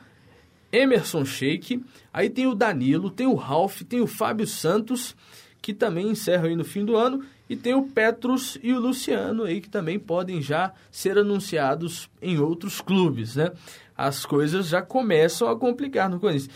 [0.76, 1.84] Emerson Sheik,
[2.14, 5.16] aí tem o Danilo, tem o Ralph, tem o Fábio Santos,
[5.62, 9.44] que também encerra aí no fim do ano, e tem o Petrus e o Luciano
[9.44, 13.52] aí que também podem já ser anunciados em outros clubes, né?
[13.96, 16.50] As coisas já começam a complicar no Corinthians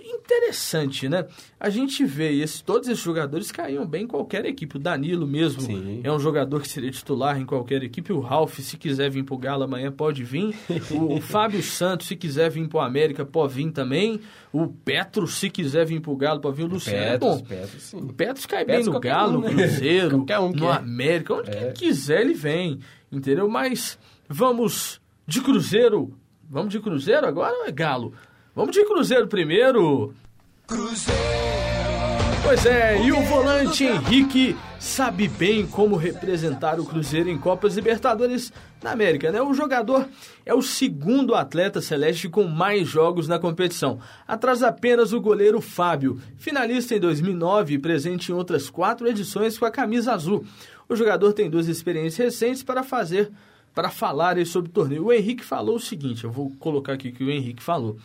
[0.00, 1.26] interessante, né?
[1.58, 4.76] A gente vê esse, todos esses jogadores caíam bem em qualquer equipe.
[4.76, 6.00] O Danilo mesmo Sim.
[6.02, 8.12] é um jogador que seria titular em qualquer equipe.
[8.12, 10.54] O Ralf, se quiser vir pro Galo amanhã, pode vir.
[10.90, 14.20] O, o Fábio Santos, se quiser vir pro América, pode vir também.
[14.52, 16.64] O Petro, se quiser vir pro Galo, pode vir.
[16.64, 16.98] O Luciano.
[16.98, 17.92] É bom, Petros.
[17.92, 19.54] O Petros cai Petros bem no Galo, um, no né?
[19.54, 21.34] Cruzeiro, um no América.
[21.34, 21.72] Onde é.
[21.72, 22.78] quiser ele vem,
[23.10, 23.48] entendeu?
[23.48, 26.16] Mas vamos de Cruzeiro.
[26.50, 28.14] Vamos de Cruzeiro agora ou é Galo?
[28.58, 30.12] Vamos de Cruzeiro primeiro.
[30.66, 31.22] Cruzeiro.
[32.42, 38.52] Pois é, e o volante Henrique sabe bem como representar o Cruzeiro em Copas Libertadores
[38.82, 39.40] na América, né?
[39.40, 40.08] O jogador
[40.44, 46.20] é o segundo atleta celeste com mais jogos na competição, atrás apenas o goleiro Fábio,
[46.36, 50.44] finalista em 2009 e presente em outras quatro edições com a camisa azul.
[50.88, 53.30] O jogador tem duas experiências recentes para fazer
[53.78, 55.04] para falar sobre o torneio.
[55.04, 57.96] O Henrique falou o seguinte, eu vou colocar aqui o que o Henrique falou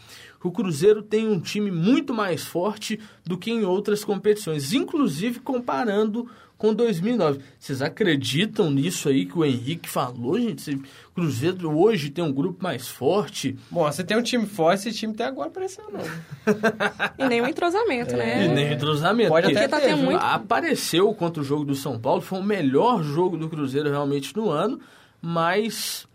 [0.43, 6.29] o Cruzeiro tem um time muito mais forte do que em outras competições, inclusive comparando
[6.57, 7.39] com 2009.
[7.59, 10.75] Vocês acreditam nisso aí que o Henrique falou, gente?
[10.75, 13.57] O Cruzeiro hoje tem um grupo mais forte?
[13.69, 15.99] Bom, você tem um time forte, esse time até agora apareceu não.
[17.17, 18.17] e nem o entrosamento, é.
[18.17, 18.45] né?
[18.45, 19.29] E nem o entrosamento.
[19.29, 20.21] Pode até tá ter, muito...
[20.21, 24.49] Apareceu contra o jogo do São Paulo, foi o melhor jogo do Cruzeiro realmente no
[24.49, 24.79] ano,
[25.25, 26.05] mas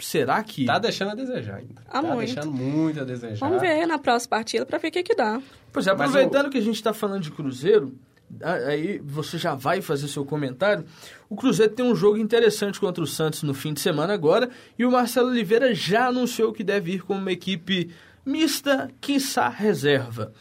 [0.00, 0.64] será que.
[0.64, 1.82] Tá deixando a desejar ainda.
[1.86, 2.18] Ah, tá muito.
[2.18, 3.36] deixando muito a desejar.
[3.46, 5.40] Vamos ver na próxima partida para ver o que, que dá.
[5.72, 6.50] Pois é, aproveitando o...
[6.50, 7.94] que a gente está falando de Cruzeiro,
[8.42, 10.84] aí você já vai fazer seu comentário.
[11.28, 14.84] O Cruzeiro tem um jogo interessante contra o Santos no fim de semana agora, e
[14.84, 17.88] o Marcelo Oliveira já anunciou que deve ir com uma equipe
[18.26, 20.32] mista, quiçá reserva.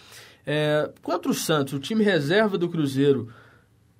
[0.47, 3.29] É, contra o Santos, o time reserva do Cruzeiro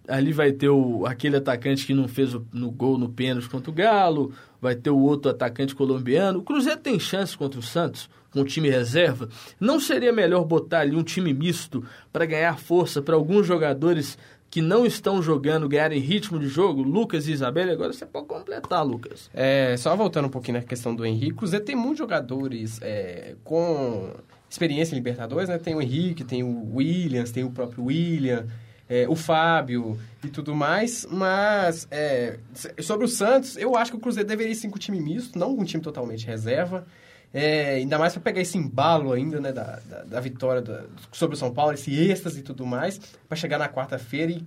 [0.09, 3.69] ali vai ter o, aquele atacante que não fez o, no gol no pênalti contra
[3.69, 6.39] o Galo, vai ter o outro atacante colombiano.
[6.39, 9.29] O Cruzeiro tem chance contra o Santos, com o time reserva.
[9.59, 14.17] Não seria melhor botar ali um time misto para ganhar força para alguns jogadores
[14.49, 16.81] que não estão jogando ganharem ritmo de jogo?
[16.81, 19.29] Lucas e Isabela, agora você pode completar, Lucas.
[19.33, 23.35] É, só voltando um pouquinho na questão do Henrique, o Cruzeiro tem muitos jogadores é,
[23.43, 24.11] com
[24.49, 25.59] experiência em Libertadores, né?
[25.59, 28.47] Tem o Henrique, tem o Williams, tem o próprio William
[28.89, 32.39] é, o Fábio e tudo mais, mas é,
[32.81, 35.55] sobre o Santos, eu acho que o Cruzeiro deveria sim com o time misto, não
[35.55, 36.85] com um time totalmente reserva.
[37.31, 41.35] É, ainda mais para pegar esse embalo ainda, né, da, da, da vitória da, sobre
[41.35, 44.43] o São Paulo, esse êxtase e tudo mais, para chegar na quarta-feira e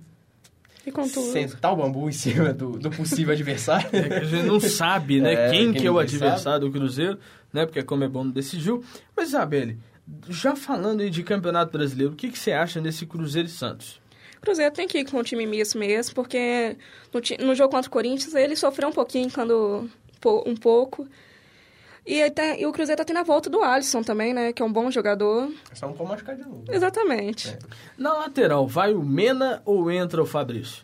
[0.85, 0.91] e.
[1.31, 3.87] Sentar o bambu em cima do, do possível adversário.
[3.93, 5.33] É que a gente não sabe, né?
[5.33, 6.65] É, quem, quem, que é o adversário sabe.
[6.65, 7.17] do Cruzeiro,
[7.53, 7.65] né?
[7.65, 8.83] Porque como é bom decidiu.
[9.15, 9.77] Mas, Isabelle,
[10.27, 14.01] já falando aí de Campeonato Brasileiro, o que, que você acha desse Cruzeiro e Santos?
[14.43, 16.75] Cruzeiro tem que ir com o time misto mesmo, porque
[17.13, 19.89] no, no jogo contra o Corinthians ele sofreu um pouquinho quando
[20.45, 21.07] um pouco.
[22.05, 24.51] E, tem, e, o Cruzeiro tá tendo a volta do Alisson também, né?
[24.51, 25.49] Que é um bom jogador.
[25.71, 26.65] É só não pode machucar de novo.
[26.69, 27.49] Exatamente.
[27.49, 27.59] É.
[27.97, 30.83] Na lateral, vai o Mena ou entra o Fabrício?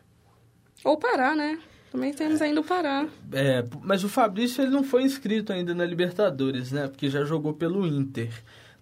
[0.86, 1.60] Ou parar, né?
[1.92, 3.08] Também temos ainda o Pará.
[3.34, 6.88] É, mas o Fabrício ele não foi inscrito ainda na Libertadores, né?
[6.88, 8.32] Porque já jogou pelo Inter.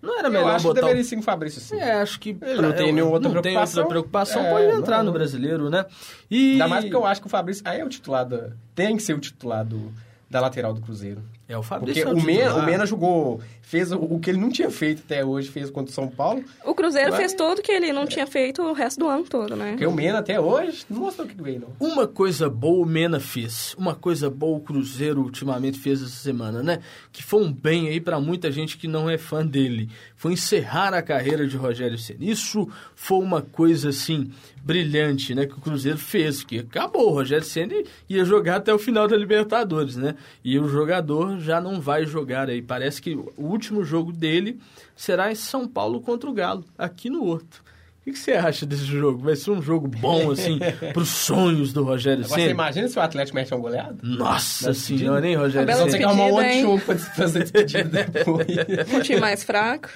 [0.02, 0.80] Não era melhor eu acho botar.
[0.80, 1.78] Que deveria sim o Fabrício sim.
[1.78, 2.38] É, acho que.
[2.42, 3.74] Ele não tem nenhuma outra não preocupação.
[3.74, 5.06] Tem outra preocupação, é, pode entrar não.
[5.06, 5.86] no brasileiro, né?
[6.30, 6.54] E...
[6.54, 7.64] Ainda mais porque eu acho que o Fabrício.
[7.66, 8.52] Aí é o titular da.
[8.76, 9.92] Tem que ser o titular do,
[10.30, 11.22] da lateral do Cruzeiro.
[11.50, 14.30] É, o Fabrício Porque é o, o, Mena, o Mena jogou, fez o, o, que
[14.30, 16.44] ele não tinha feito até hoje, fez contra o São Paulo.
[16.66, 17.20] O Cruzeiro Mas...
[17.20, 19.72] fez tudo que ele não tinha feito o resto do ano todo, né?
[19.72, 21.88] Porque o Mena até hoje não mostrou o que veio, não.
[21.90, 26.62] Uma coisa boa o Mena fez, uma coisa boa o Cruzeiro ultimamente fez essa semana,
[26.62, 26.80] né?
[27.14, 29.90] Que foi um bem aí para muita gente que não é fã dele.
[30.18, 32.30] Foi encerrar a carreira de Rogério Ceni.
[32.30, 34.32] Isso foi uma coisa assim
[34.68, 38.78] brilhante, né, que o Cruzeiro fez, que acabou, o Rogério Ceni ia jogar até o
[38.78, 40.16] final da Libertadores, né?
[40.44, 42.62] E o jogador já não vai jogar aí.
[42.62, 44.60] Parece que o último jogo dele
[44.96, 47.64] será em São Paulo contra o Galo, aqui no Horto.
[48.06, 49.18] O que você acha desse jogo?
[49.22, 50.60] Vai ser um jogo bom, assim,
[50.94, 52.42] para os sonhos do Rogério Senna?
[52.42, 53.98] Você imagina se o Atlético mete um goleado?
[54.02, 55.90] Nossa senhora, hein, Rogério Senna?
[55.90, 58.48] Você quer arrumar um outro jogo para fazer despedida depois.
[58.94, 59.90] um time mais fraco.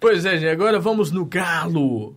[0.00, 2.16] Pois é, gente, agora vamos no Galo.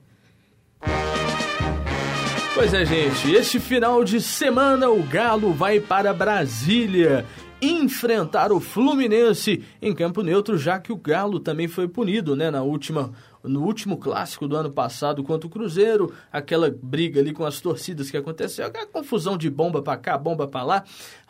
[2.56, 7.24] Pois é, gente, este final de semana o Galo vai para Brasília
[7.62, 12.64] enfrentar o Fluminense em campo neutro, já que o Galo também foi punido, né, na
[12.64, 13.12] última
[13.44, 18.12] no último clássico do ano passado contra o Cruzeiro, aquela briga ali com as torcidas
[18.12, 20.84] que aconteceu, aquela confusão de bomba para cá, bomba para lá.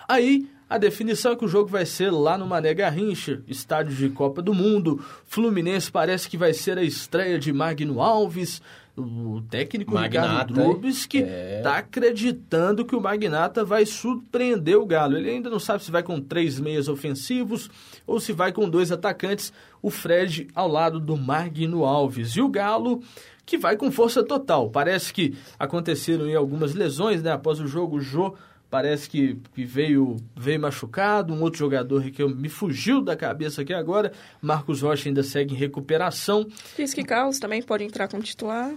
[0.08, 4.10] Aí a definição é que o jogo vai ser lá no Mané Garrincha, estádio de
[4.10, 5.04] Copa do Mundo.
[5.26, 8.62] Fluminense parece que vai ser a estreia de Magno Alves
[9.02, 11.62] o técnico Magnata, Ricardo que está é.
[11.62, 15.18] Tá acreditando que o Magnata vai surpreender o Galo.
[15.18, 17.70] Ele ainda não sabe se vai com três meias ofensivos
[18.06, 22.32] ou se vai com dois atacantes, o Fred ao lado do Magno Alves.
[22.32, 23.02] E o Galo
[23.46, 24.70] que vai com força total.
[24.70, 27.32] Parece que aconteceram aí algumas lesões, né?
[27.32, 28.36] Após o jogo, o Jô
[28.70, 31.34] parece que, que veio, veio machucado.
[31.34, 34.12] Um outro jogador que me fugiu da cabeça aqui agora.
[34.42, 36.48] Marcos Rocha ainda segue em recuperação.
[36.78, 38.72] Diz que Carlos também pode entrar como titular.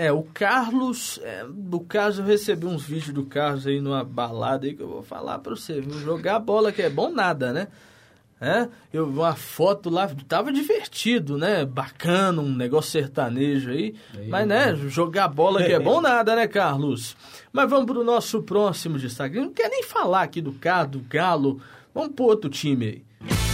[0.00, 4.64] É, o Carlos, é, do caso eu recebi uns vídeos do Carlos aí numa balada
[4.64, 5.98] aí que eu vou falar pra você, viu?
[5.98, 7.66] Jogar bola que é bom nada, né?
[8.40, 11.64] É, eu vi uma foto lá, tava divertido, né?
[11.64, 13.96] Bacana, um negócio sertanejo aí.
[14.16, 17.16] aí mas, né, jogar bola que é bom nada, né, Carlos?
[17.52, 19.36] Mas vamos pro nosso próximo destaque.
[19.36, 21.60] Eu não quero nem falar aqui do Carlos, do Galo.
[21.92, 23.47] Vamos pro outro time aí.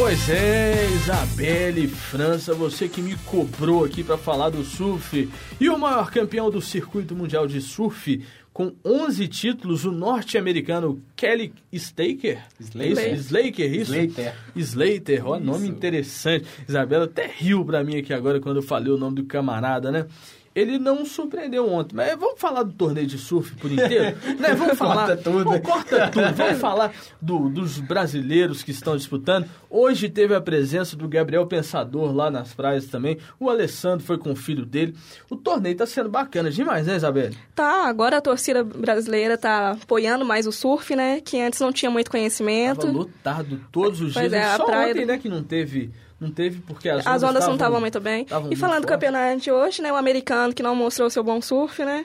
[0.00, 5.28] Pois é, Isabelle França, você que me cobrou aqui para falar do surf.
[5.60, 11.52] E o maior campeão do circuito mundial de surf, com 11 títulos, o norte-americano Kelly
[11.70, 12.42] Staker.
[12.58, 13.14] Slater.
[13.14, 13.94] Slater, isso?
[13.94, 14.34] Slater.
[14.56, 16.46] Slater, ó, nome interessante.
[16.66, 20.06] Isabela até riu para mim aqui agora quando eu falei o nome do camarada, né?
[20.54, 21.94] Ele não surpreendeu ontem.
[21.94, 24.16] Mas vamos falar do torneio de surf por inteiro?
[24.38, 24.54] né?
[24.54, 25.06] Vamos falar.
[25.06, 25.44] corta tudo.
[25.44, 26.34] Vamos, corta tudo.
[26.34, 29.48] Vamos falar do, dos brasileiros que estão disputando.
[29.68, 33.18] Hoje teve a presença do Gabriel Pensador lá nas praias também.
[33.38, 34.94] O Alessandro foi com o filho dele.
[35.30, 37.30] O torneio está sendo bacana demais, né, Isabel?
[37.54, 41.20] Tá, agora a torcida brasileira tá apoiando mais o surf, né?
[41.20, 42.80] Que antes não tinha muito conhecimento.
[42.80, 44.42] Tava lotado todos os pois dias.
[44.42, 44.90] É, Só praia...
[44.90, 48.26] ontem, né, que não teve não teve porque as, as ondas, não estavam muito bem.
[48.50, 49.90] E falando do campeonato de hoje, né?
[49.90, 52.04] O americano que não mostrou seu bom surf, né?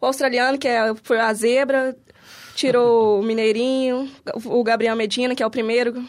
[0.00, 1.94] O australiano, que é, foi a zebra,
[2.54, 4.10] tirou o Mineirinho.
[4.46, 6.02] O Gabriel Medina, que é o primeiro,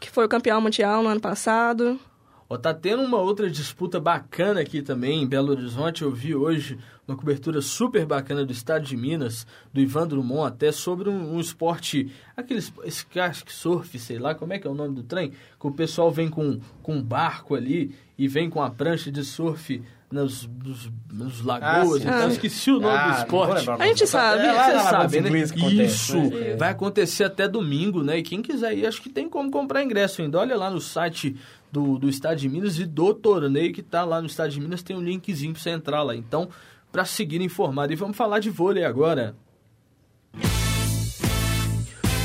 [0.00, 2.00] que foi o campeão mundial no ano passado.
[2.48, 6.02] Ó, tá tendo uma outra disputa bacana aqui também em Belo Horizonte.
[6.02, 6.78] Eu vi hoje
[7.10, 11.40] uma cobertura super bacana do Estado de Minas, do Ivan Drummond, até sobre um, um
[11.40, 12.72] esporte, aqueles
[13.48, 15.32] surf, sei lá, como é que é o nome do trem?
[15.58, 19.24] Que o pessoal vem com, com um barco ali e vem com a prancha de
[19.24, 22.32] surf nos, nos, nos lagoas, ah, então ah.
[22.32, 23.70] esqueci o nome ah, do esporte.
[23.70, 25.38] A gente sabe, é, você sabe, né?
[25.84, 26.56] Isso, né?
[26.56, 28.18] vai acontecer até domingo, né?
[28.18, 30.38] E quem quiser ir, acho que tem como comprar ingresso ainda.
[30.38, 31.36] Olha lá no site
[31.70, 34.82] do, do Estado de Minas e do torneio que está lá no Estado de Minas,
[34.82, 36.16] tem um linkzinho para você entrar lá.
[36.16, 36.48] Então,
[36.90, 37.92] para seguir informado.
[37.92, 39.34] E vamos falar de vôlei agora.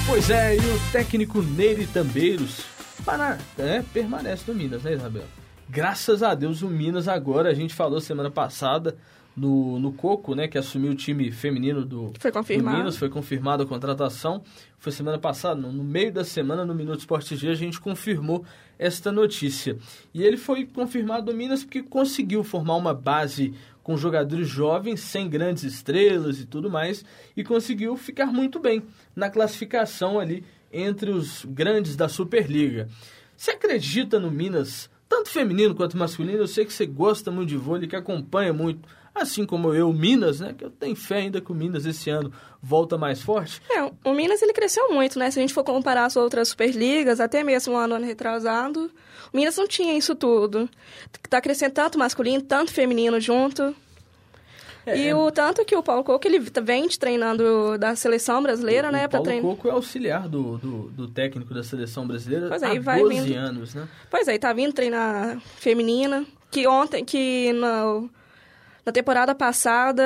[0.07, 2.63] Pois é, e o técnico Nery Tambeiros
[3.03, 5.25] para, é, permanece no Minas, né, Isabel?
[5.67, 8.95] Graças a Deus o Minas agora, a gente falou semana passada
[9.35, 12.75] no, no Coco, né, que assumiu o time feminino do, foi confirmado.
[12.75, 14.43] do Minas, foi confirmada a contratação.
[14.77, 18.45] Foi semana passada, no, no meio da semana, no Minuto Esporte G, a gente confirmou
[18.77, 19.77] esta notícia.
[20.13, 23.53] E ele foi confirmado no Minas porque conseguiu formar uma base
[23.85, 27.05] com jogadores jovens, sem grandes estrelas e tudo mais,
[27.37, 28.81] e conseguiu ficar muito bem
[29.15, 30.43] na classificação ali
[30.73, 32.89] entre os grandes da Superliga.
[33.37, 36.39] Você acredita no Minas, tanto feminino quanto masculino?
[36.39, 40.39] Eu sei que você gosta muito de vôlei, que acompanha muito, assim como eu, Minas,
[40.39, 40.55] né?
[40.57, 43.61] Que eu tenho fé ainda que o Minas esse ano volta mais forte.
[43.69, 45.29] É, o Minas ele cresceu muito, né?
[45.29, 48.89] Se a gente for comparar as outras Superligas, até mesmo ano, ano retrasado,
[49.33, 50.69] o Minas não tinha isso tudo.
[51.29, 53.75] Tá crescendo tanto masculino, tanto feminino junto.
[54.85, 55.15] É, e é.
[55.15, 59.05] o tanto que o Paulo Coco ele vem treinando da seleção brasileira, o, né?
[59.07, 59.43] O Paulo treinar.
[59.43, 63.35] Coco é auxiliar do, do, do, técnico da seleção brasileira pois há vai 12 vindo,
[63.35, 63.87] anos, né?
[64.11, 68.03] Pois é, tá vindo treinar feminina, que ontem, que na,
[68.85, 70.03] na temporada passada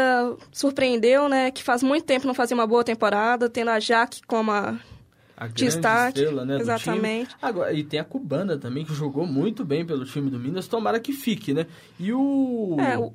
[0.52, 1.52] surpreendeu, né?
[1.52, 4.80] Que faz muito tempo não fazia uma boa temporada, tendo a Jaque como a
[5.40, 7.34] a grande Destaque, estrela, né, exatamente.
[7.42, 11.00] Agora, e tem a cubana também, que jogou muito bem pelo time do Minas, tomara
[11.00, 11.66] que fique, né?
[11.98, 12.76] E o...
[12.78, 13.14] É, o.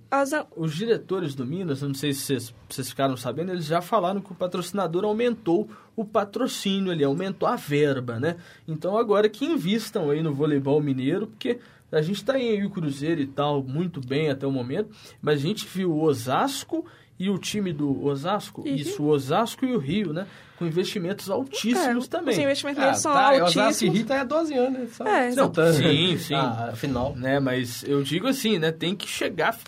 [0.56, 4.32] Os diretores do Minas, não sei se vocês, vocês ficaram sabendo, eles já falaram que
[4.32, 8.36] o patrocinador aumentou o patrocínio ali, aumentou a verba, né?
[8.66, 11.58] Então agora que invistam aí no voleibol mineiro, porque
[11.92, 14.88] a gente está em o Cruzeiro e tal, muito bem até o momento,
[15.20, 16.86] mas a gente viu o Osasco
[17.18, 18.74] e o time do Osasco, uhum.
[18.74, 20.26] isso, o Osasco e o Rio, né?
[20.58, 22.34] Com investimentos altíssimos é, também.
[22.34, 23.82] Os investimentos ah, são tá, altíssimos.
[23.82, 24.88] E Rio tá há 12 anos, né?
[24.92, 26.34] Só é, não, sim, sim.
[26.34, 27.14] Ah, final.
[27.16, 28.70] Né, mas eu digo assim, né?
[28.70, 29.58] Tem que chegar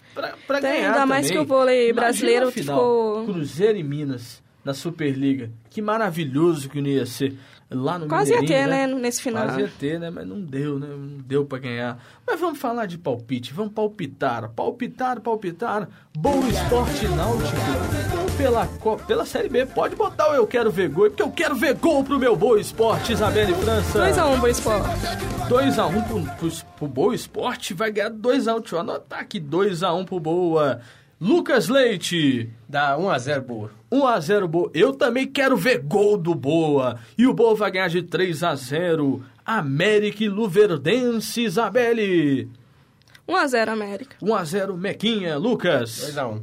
[0.47, 1.45] para ganhar Ainda mais também.
[1.45, 3.25] que o vôlei brasileiro final, ficou...
[3.25, 5.49] Cruzeiro e Minas na Superliga.
[5.71, 7.39] Que maravilhoso que não ia ser
[7.71, 8.85] lá no Quase ia ter, né?
[8.85, 8.95] né?
[8.95, 9.45] Nesse final.
[9.45, 10.11] Quase ia ter, né?
[10.11, 10.89] Mas não deu, né?
[10.89, 12.03] Não deu para ganhar.
[12.27, 14.49] Mas vamos falar de palpite, vamos palpitar.
[14.51, 15.89] Palpitar, palpitar.
[16.19, 17.57] Bom esporte náutico.
[18.37, 18.67] Pela,
[19.07, 22.03] pela Série B, pode botar o Eu Quero Ver Gol, porque eu quero ver gol
[22.03, 23.99] pro meu Boa Esporte, Isabelle França.
[23.99, 24.89] 2x1 um, Boa Esporte.
[25.49, 28.57] 2x1 um pro, pro, pro Boa Esporte, vai ganhar 2x1.
[28.57, 28.61] Um.
[28.61, 30.81] Deixa eu anotar aqui, 2x1 um pro Boa.
[31.19, 32.51] Lucas Leite.
[32.69, 33.71] Dá 1x0 Boa.
[33.91, 34.71] 1x0 Boa.
[34.75, 36.99] Eu também quero ver gol do Boa.
[37.17, 39.23] E o Boa vai ganhar de 3x0.
[39.45, 42.49] América e Luverdense, Isabelle.
[43.29, 44.17] 1x0 América.
[44.23, 46.15] 1x0 Mequinha, Lucas.
[46.15, 46.43] 2x1.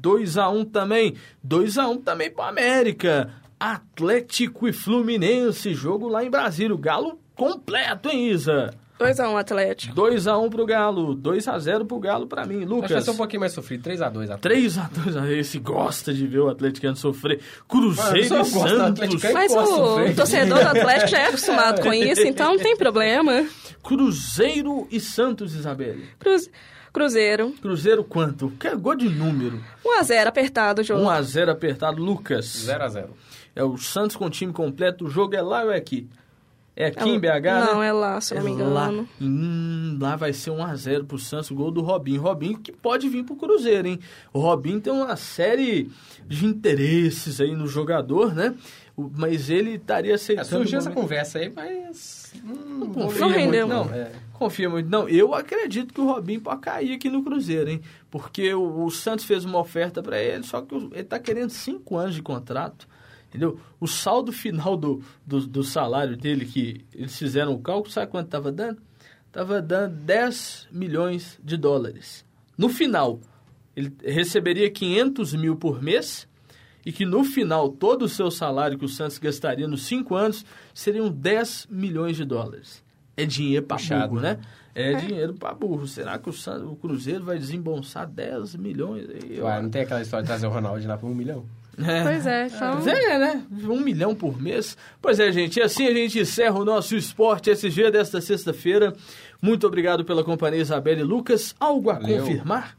[0.00, 1.14] 2x1 também.
[1.46, 3.30] 2x1 também pro América.
[3.58, 6.74] Atlético e Fluminense, jogo lá em Brasília.
[6.74, 8.74] O Galo completo, hein, Isa?
[8.98, 9.94] 2x1 Atlético.
[9.94, 11.16] 2x1 pro Galo.
[11.16, 12.64] 2x0 pro Galo pra mim.
[12.64, 12.84] Lucas.
[12.84, 13.88] Acho que vai ser um pouquinho mais sofrido.
[13.90, 15.30] 3x2 3x2.
[15.32, 17.40] Esse gosta de ver o atleticano sofrer.
[17.68, 19.22] Cruzeiro e Santos.
[19.32, 23.46] Mas o, o torcedor do Atlético já é acostumado com isso, então não tem problema.
[23.82, 26.06] Cruzeiro e Santos, Isabelle.
[26.18, 26.48] Cruz...
[26.92, 27.50] Cruzeiro.
[27.60, 28.52] Cruzeiro quanto?
[28.60, 29.60] Quer gol de número.
[29.84, 31.02] 1x0 apertado o jogo.
[31.02, 32.00] 1x0 apertado.
[32.00, 32.46] Lucas.
[32.68, 33.08] 0x0.
[33.56, 35.06] É o Santos com o time completo.
[35.06, 36.08] O jogo é lá ou é aqui?
[36.76, 37.88] É aqui é, em BH, Não, né?
[37.88, 38.74] é lá, se é não me engano.
[38.74, 42.20] Lá, hum, lá vai ser 1x0 pro Santos, gol do Robinho.
[42.20, 44.00] Robinho que pode vir pro Cruzeiro, hein?
[44.32, 45.88] O Robinho tem uma série
[46.26, 48.54] de interesses aí no jogador, né?
[48.96, 50.46] Mas ele estaria aceitando...
[50.46, 52.32] É, surgiu essa conversa aí, mas...
[52.44, 53.94] Hum, não confia não muito, não.
[53.94, 54.12] É.
[54.32, 55.08] Confia muito, não.
[55.08, 57.80] Eu acredito que o Robinho pode cair aqui no Cruzeiro, hein?
[58.10, 61.96] Porque o, o Santos fez uma oferta para ele, só que ele tá querendo 5
[61.96, 62.88] anos de contrato.
[63.34, 63.58] Entendeu?
[63.80, 68.26] O saldo final do, do, do, salário dele, que eles fizeram o cálculo, sabe quanto
[68.26, 68.80] estava dando?
[69.26, 72.24] Estava dando 10 milhões de dólares.
[72.56, 73.18] No final,
[73.74, 76.28] ele receberia 500 mil por mês
[76.86, 80.46] e que no final todo o seu salário que o Santos gastaria nos 5 anos
[80.72, 82.84] seriam 10 milhões de dólares.
[83.16, 84.38] É dinheiro para burro, né?
[84.76, 84.94] É, é.
[84.94, 85.88] dinheiro para burro.
[85.88, 89.08] Será que o, Santos, o Cruzeiro vai desembolsar 10 milhões?
[89.08, 91.44] Ué, não tem aquela história de trazer o Ronaldo lá por um milhão?
[91.78, 92.02] É.
[92.02, 92.72] Pois é, são...
[92.74, 93.42] Pois é, né?
[93.50, 94.76] Um milhão por mês.
[95.00, 95.58] Pois é, gente.
[95.58, 98.92] E assim a gente encerra o nosso Esporte SG desta sexta-feira.
[99.40, 101.54] Muito obrigado pela companhia, Isabelle e Lucas.
[101.58, 102.20] Algo a Valeu.
[102.20, 102.76] confirmar?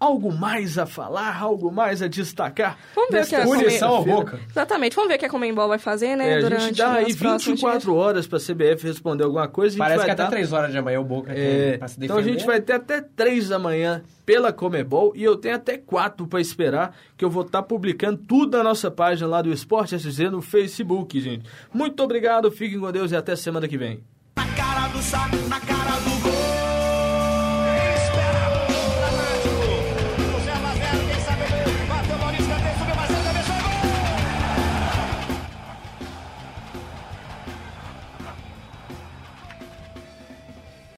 [0.00, 2.78] Algo mais a falar, algo mais a destacar?
[2.94, 4.04] Vamos ver o que a Comembol...
[4.04, 4.40] boca.
[4.48, 6.38] Exatamente, vamos ver o que a Comembol vai fazer, né?
[6.38, 9.76] É, durante a gente dá aí 24 horas para a CBF responder alguma coisa.
[9.76, 10.30] Parece que até dar...
[10.30, 12.04] 3 horas de amanhã o Boca é, tem se defender.
[12.04, 15.76] Então a gente vai ter até 3 da manhã pela Comebol e eu tenho até
[15.76, 19.52] 4 para esperar, que eu vou estar tá publicando tudo na nossa página lá do
[19.52, 21.44] Esporte SG no Facebook, gente.
[21.74, 24.02] Muito obrigado, fiquem com Deus e até semana que vem.
[24.36, 26.69] Na cara do saco, na cara do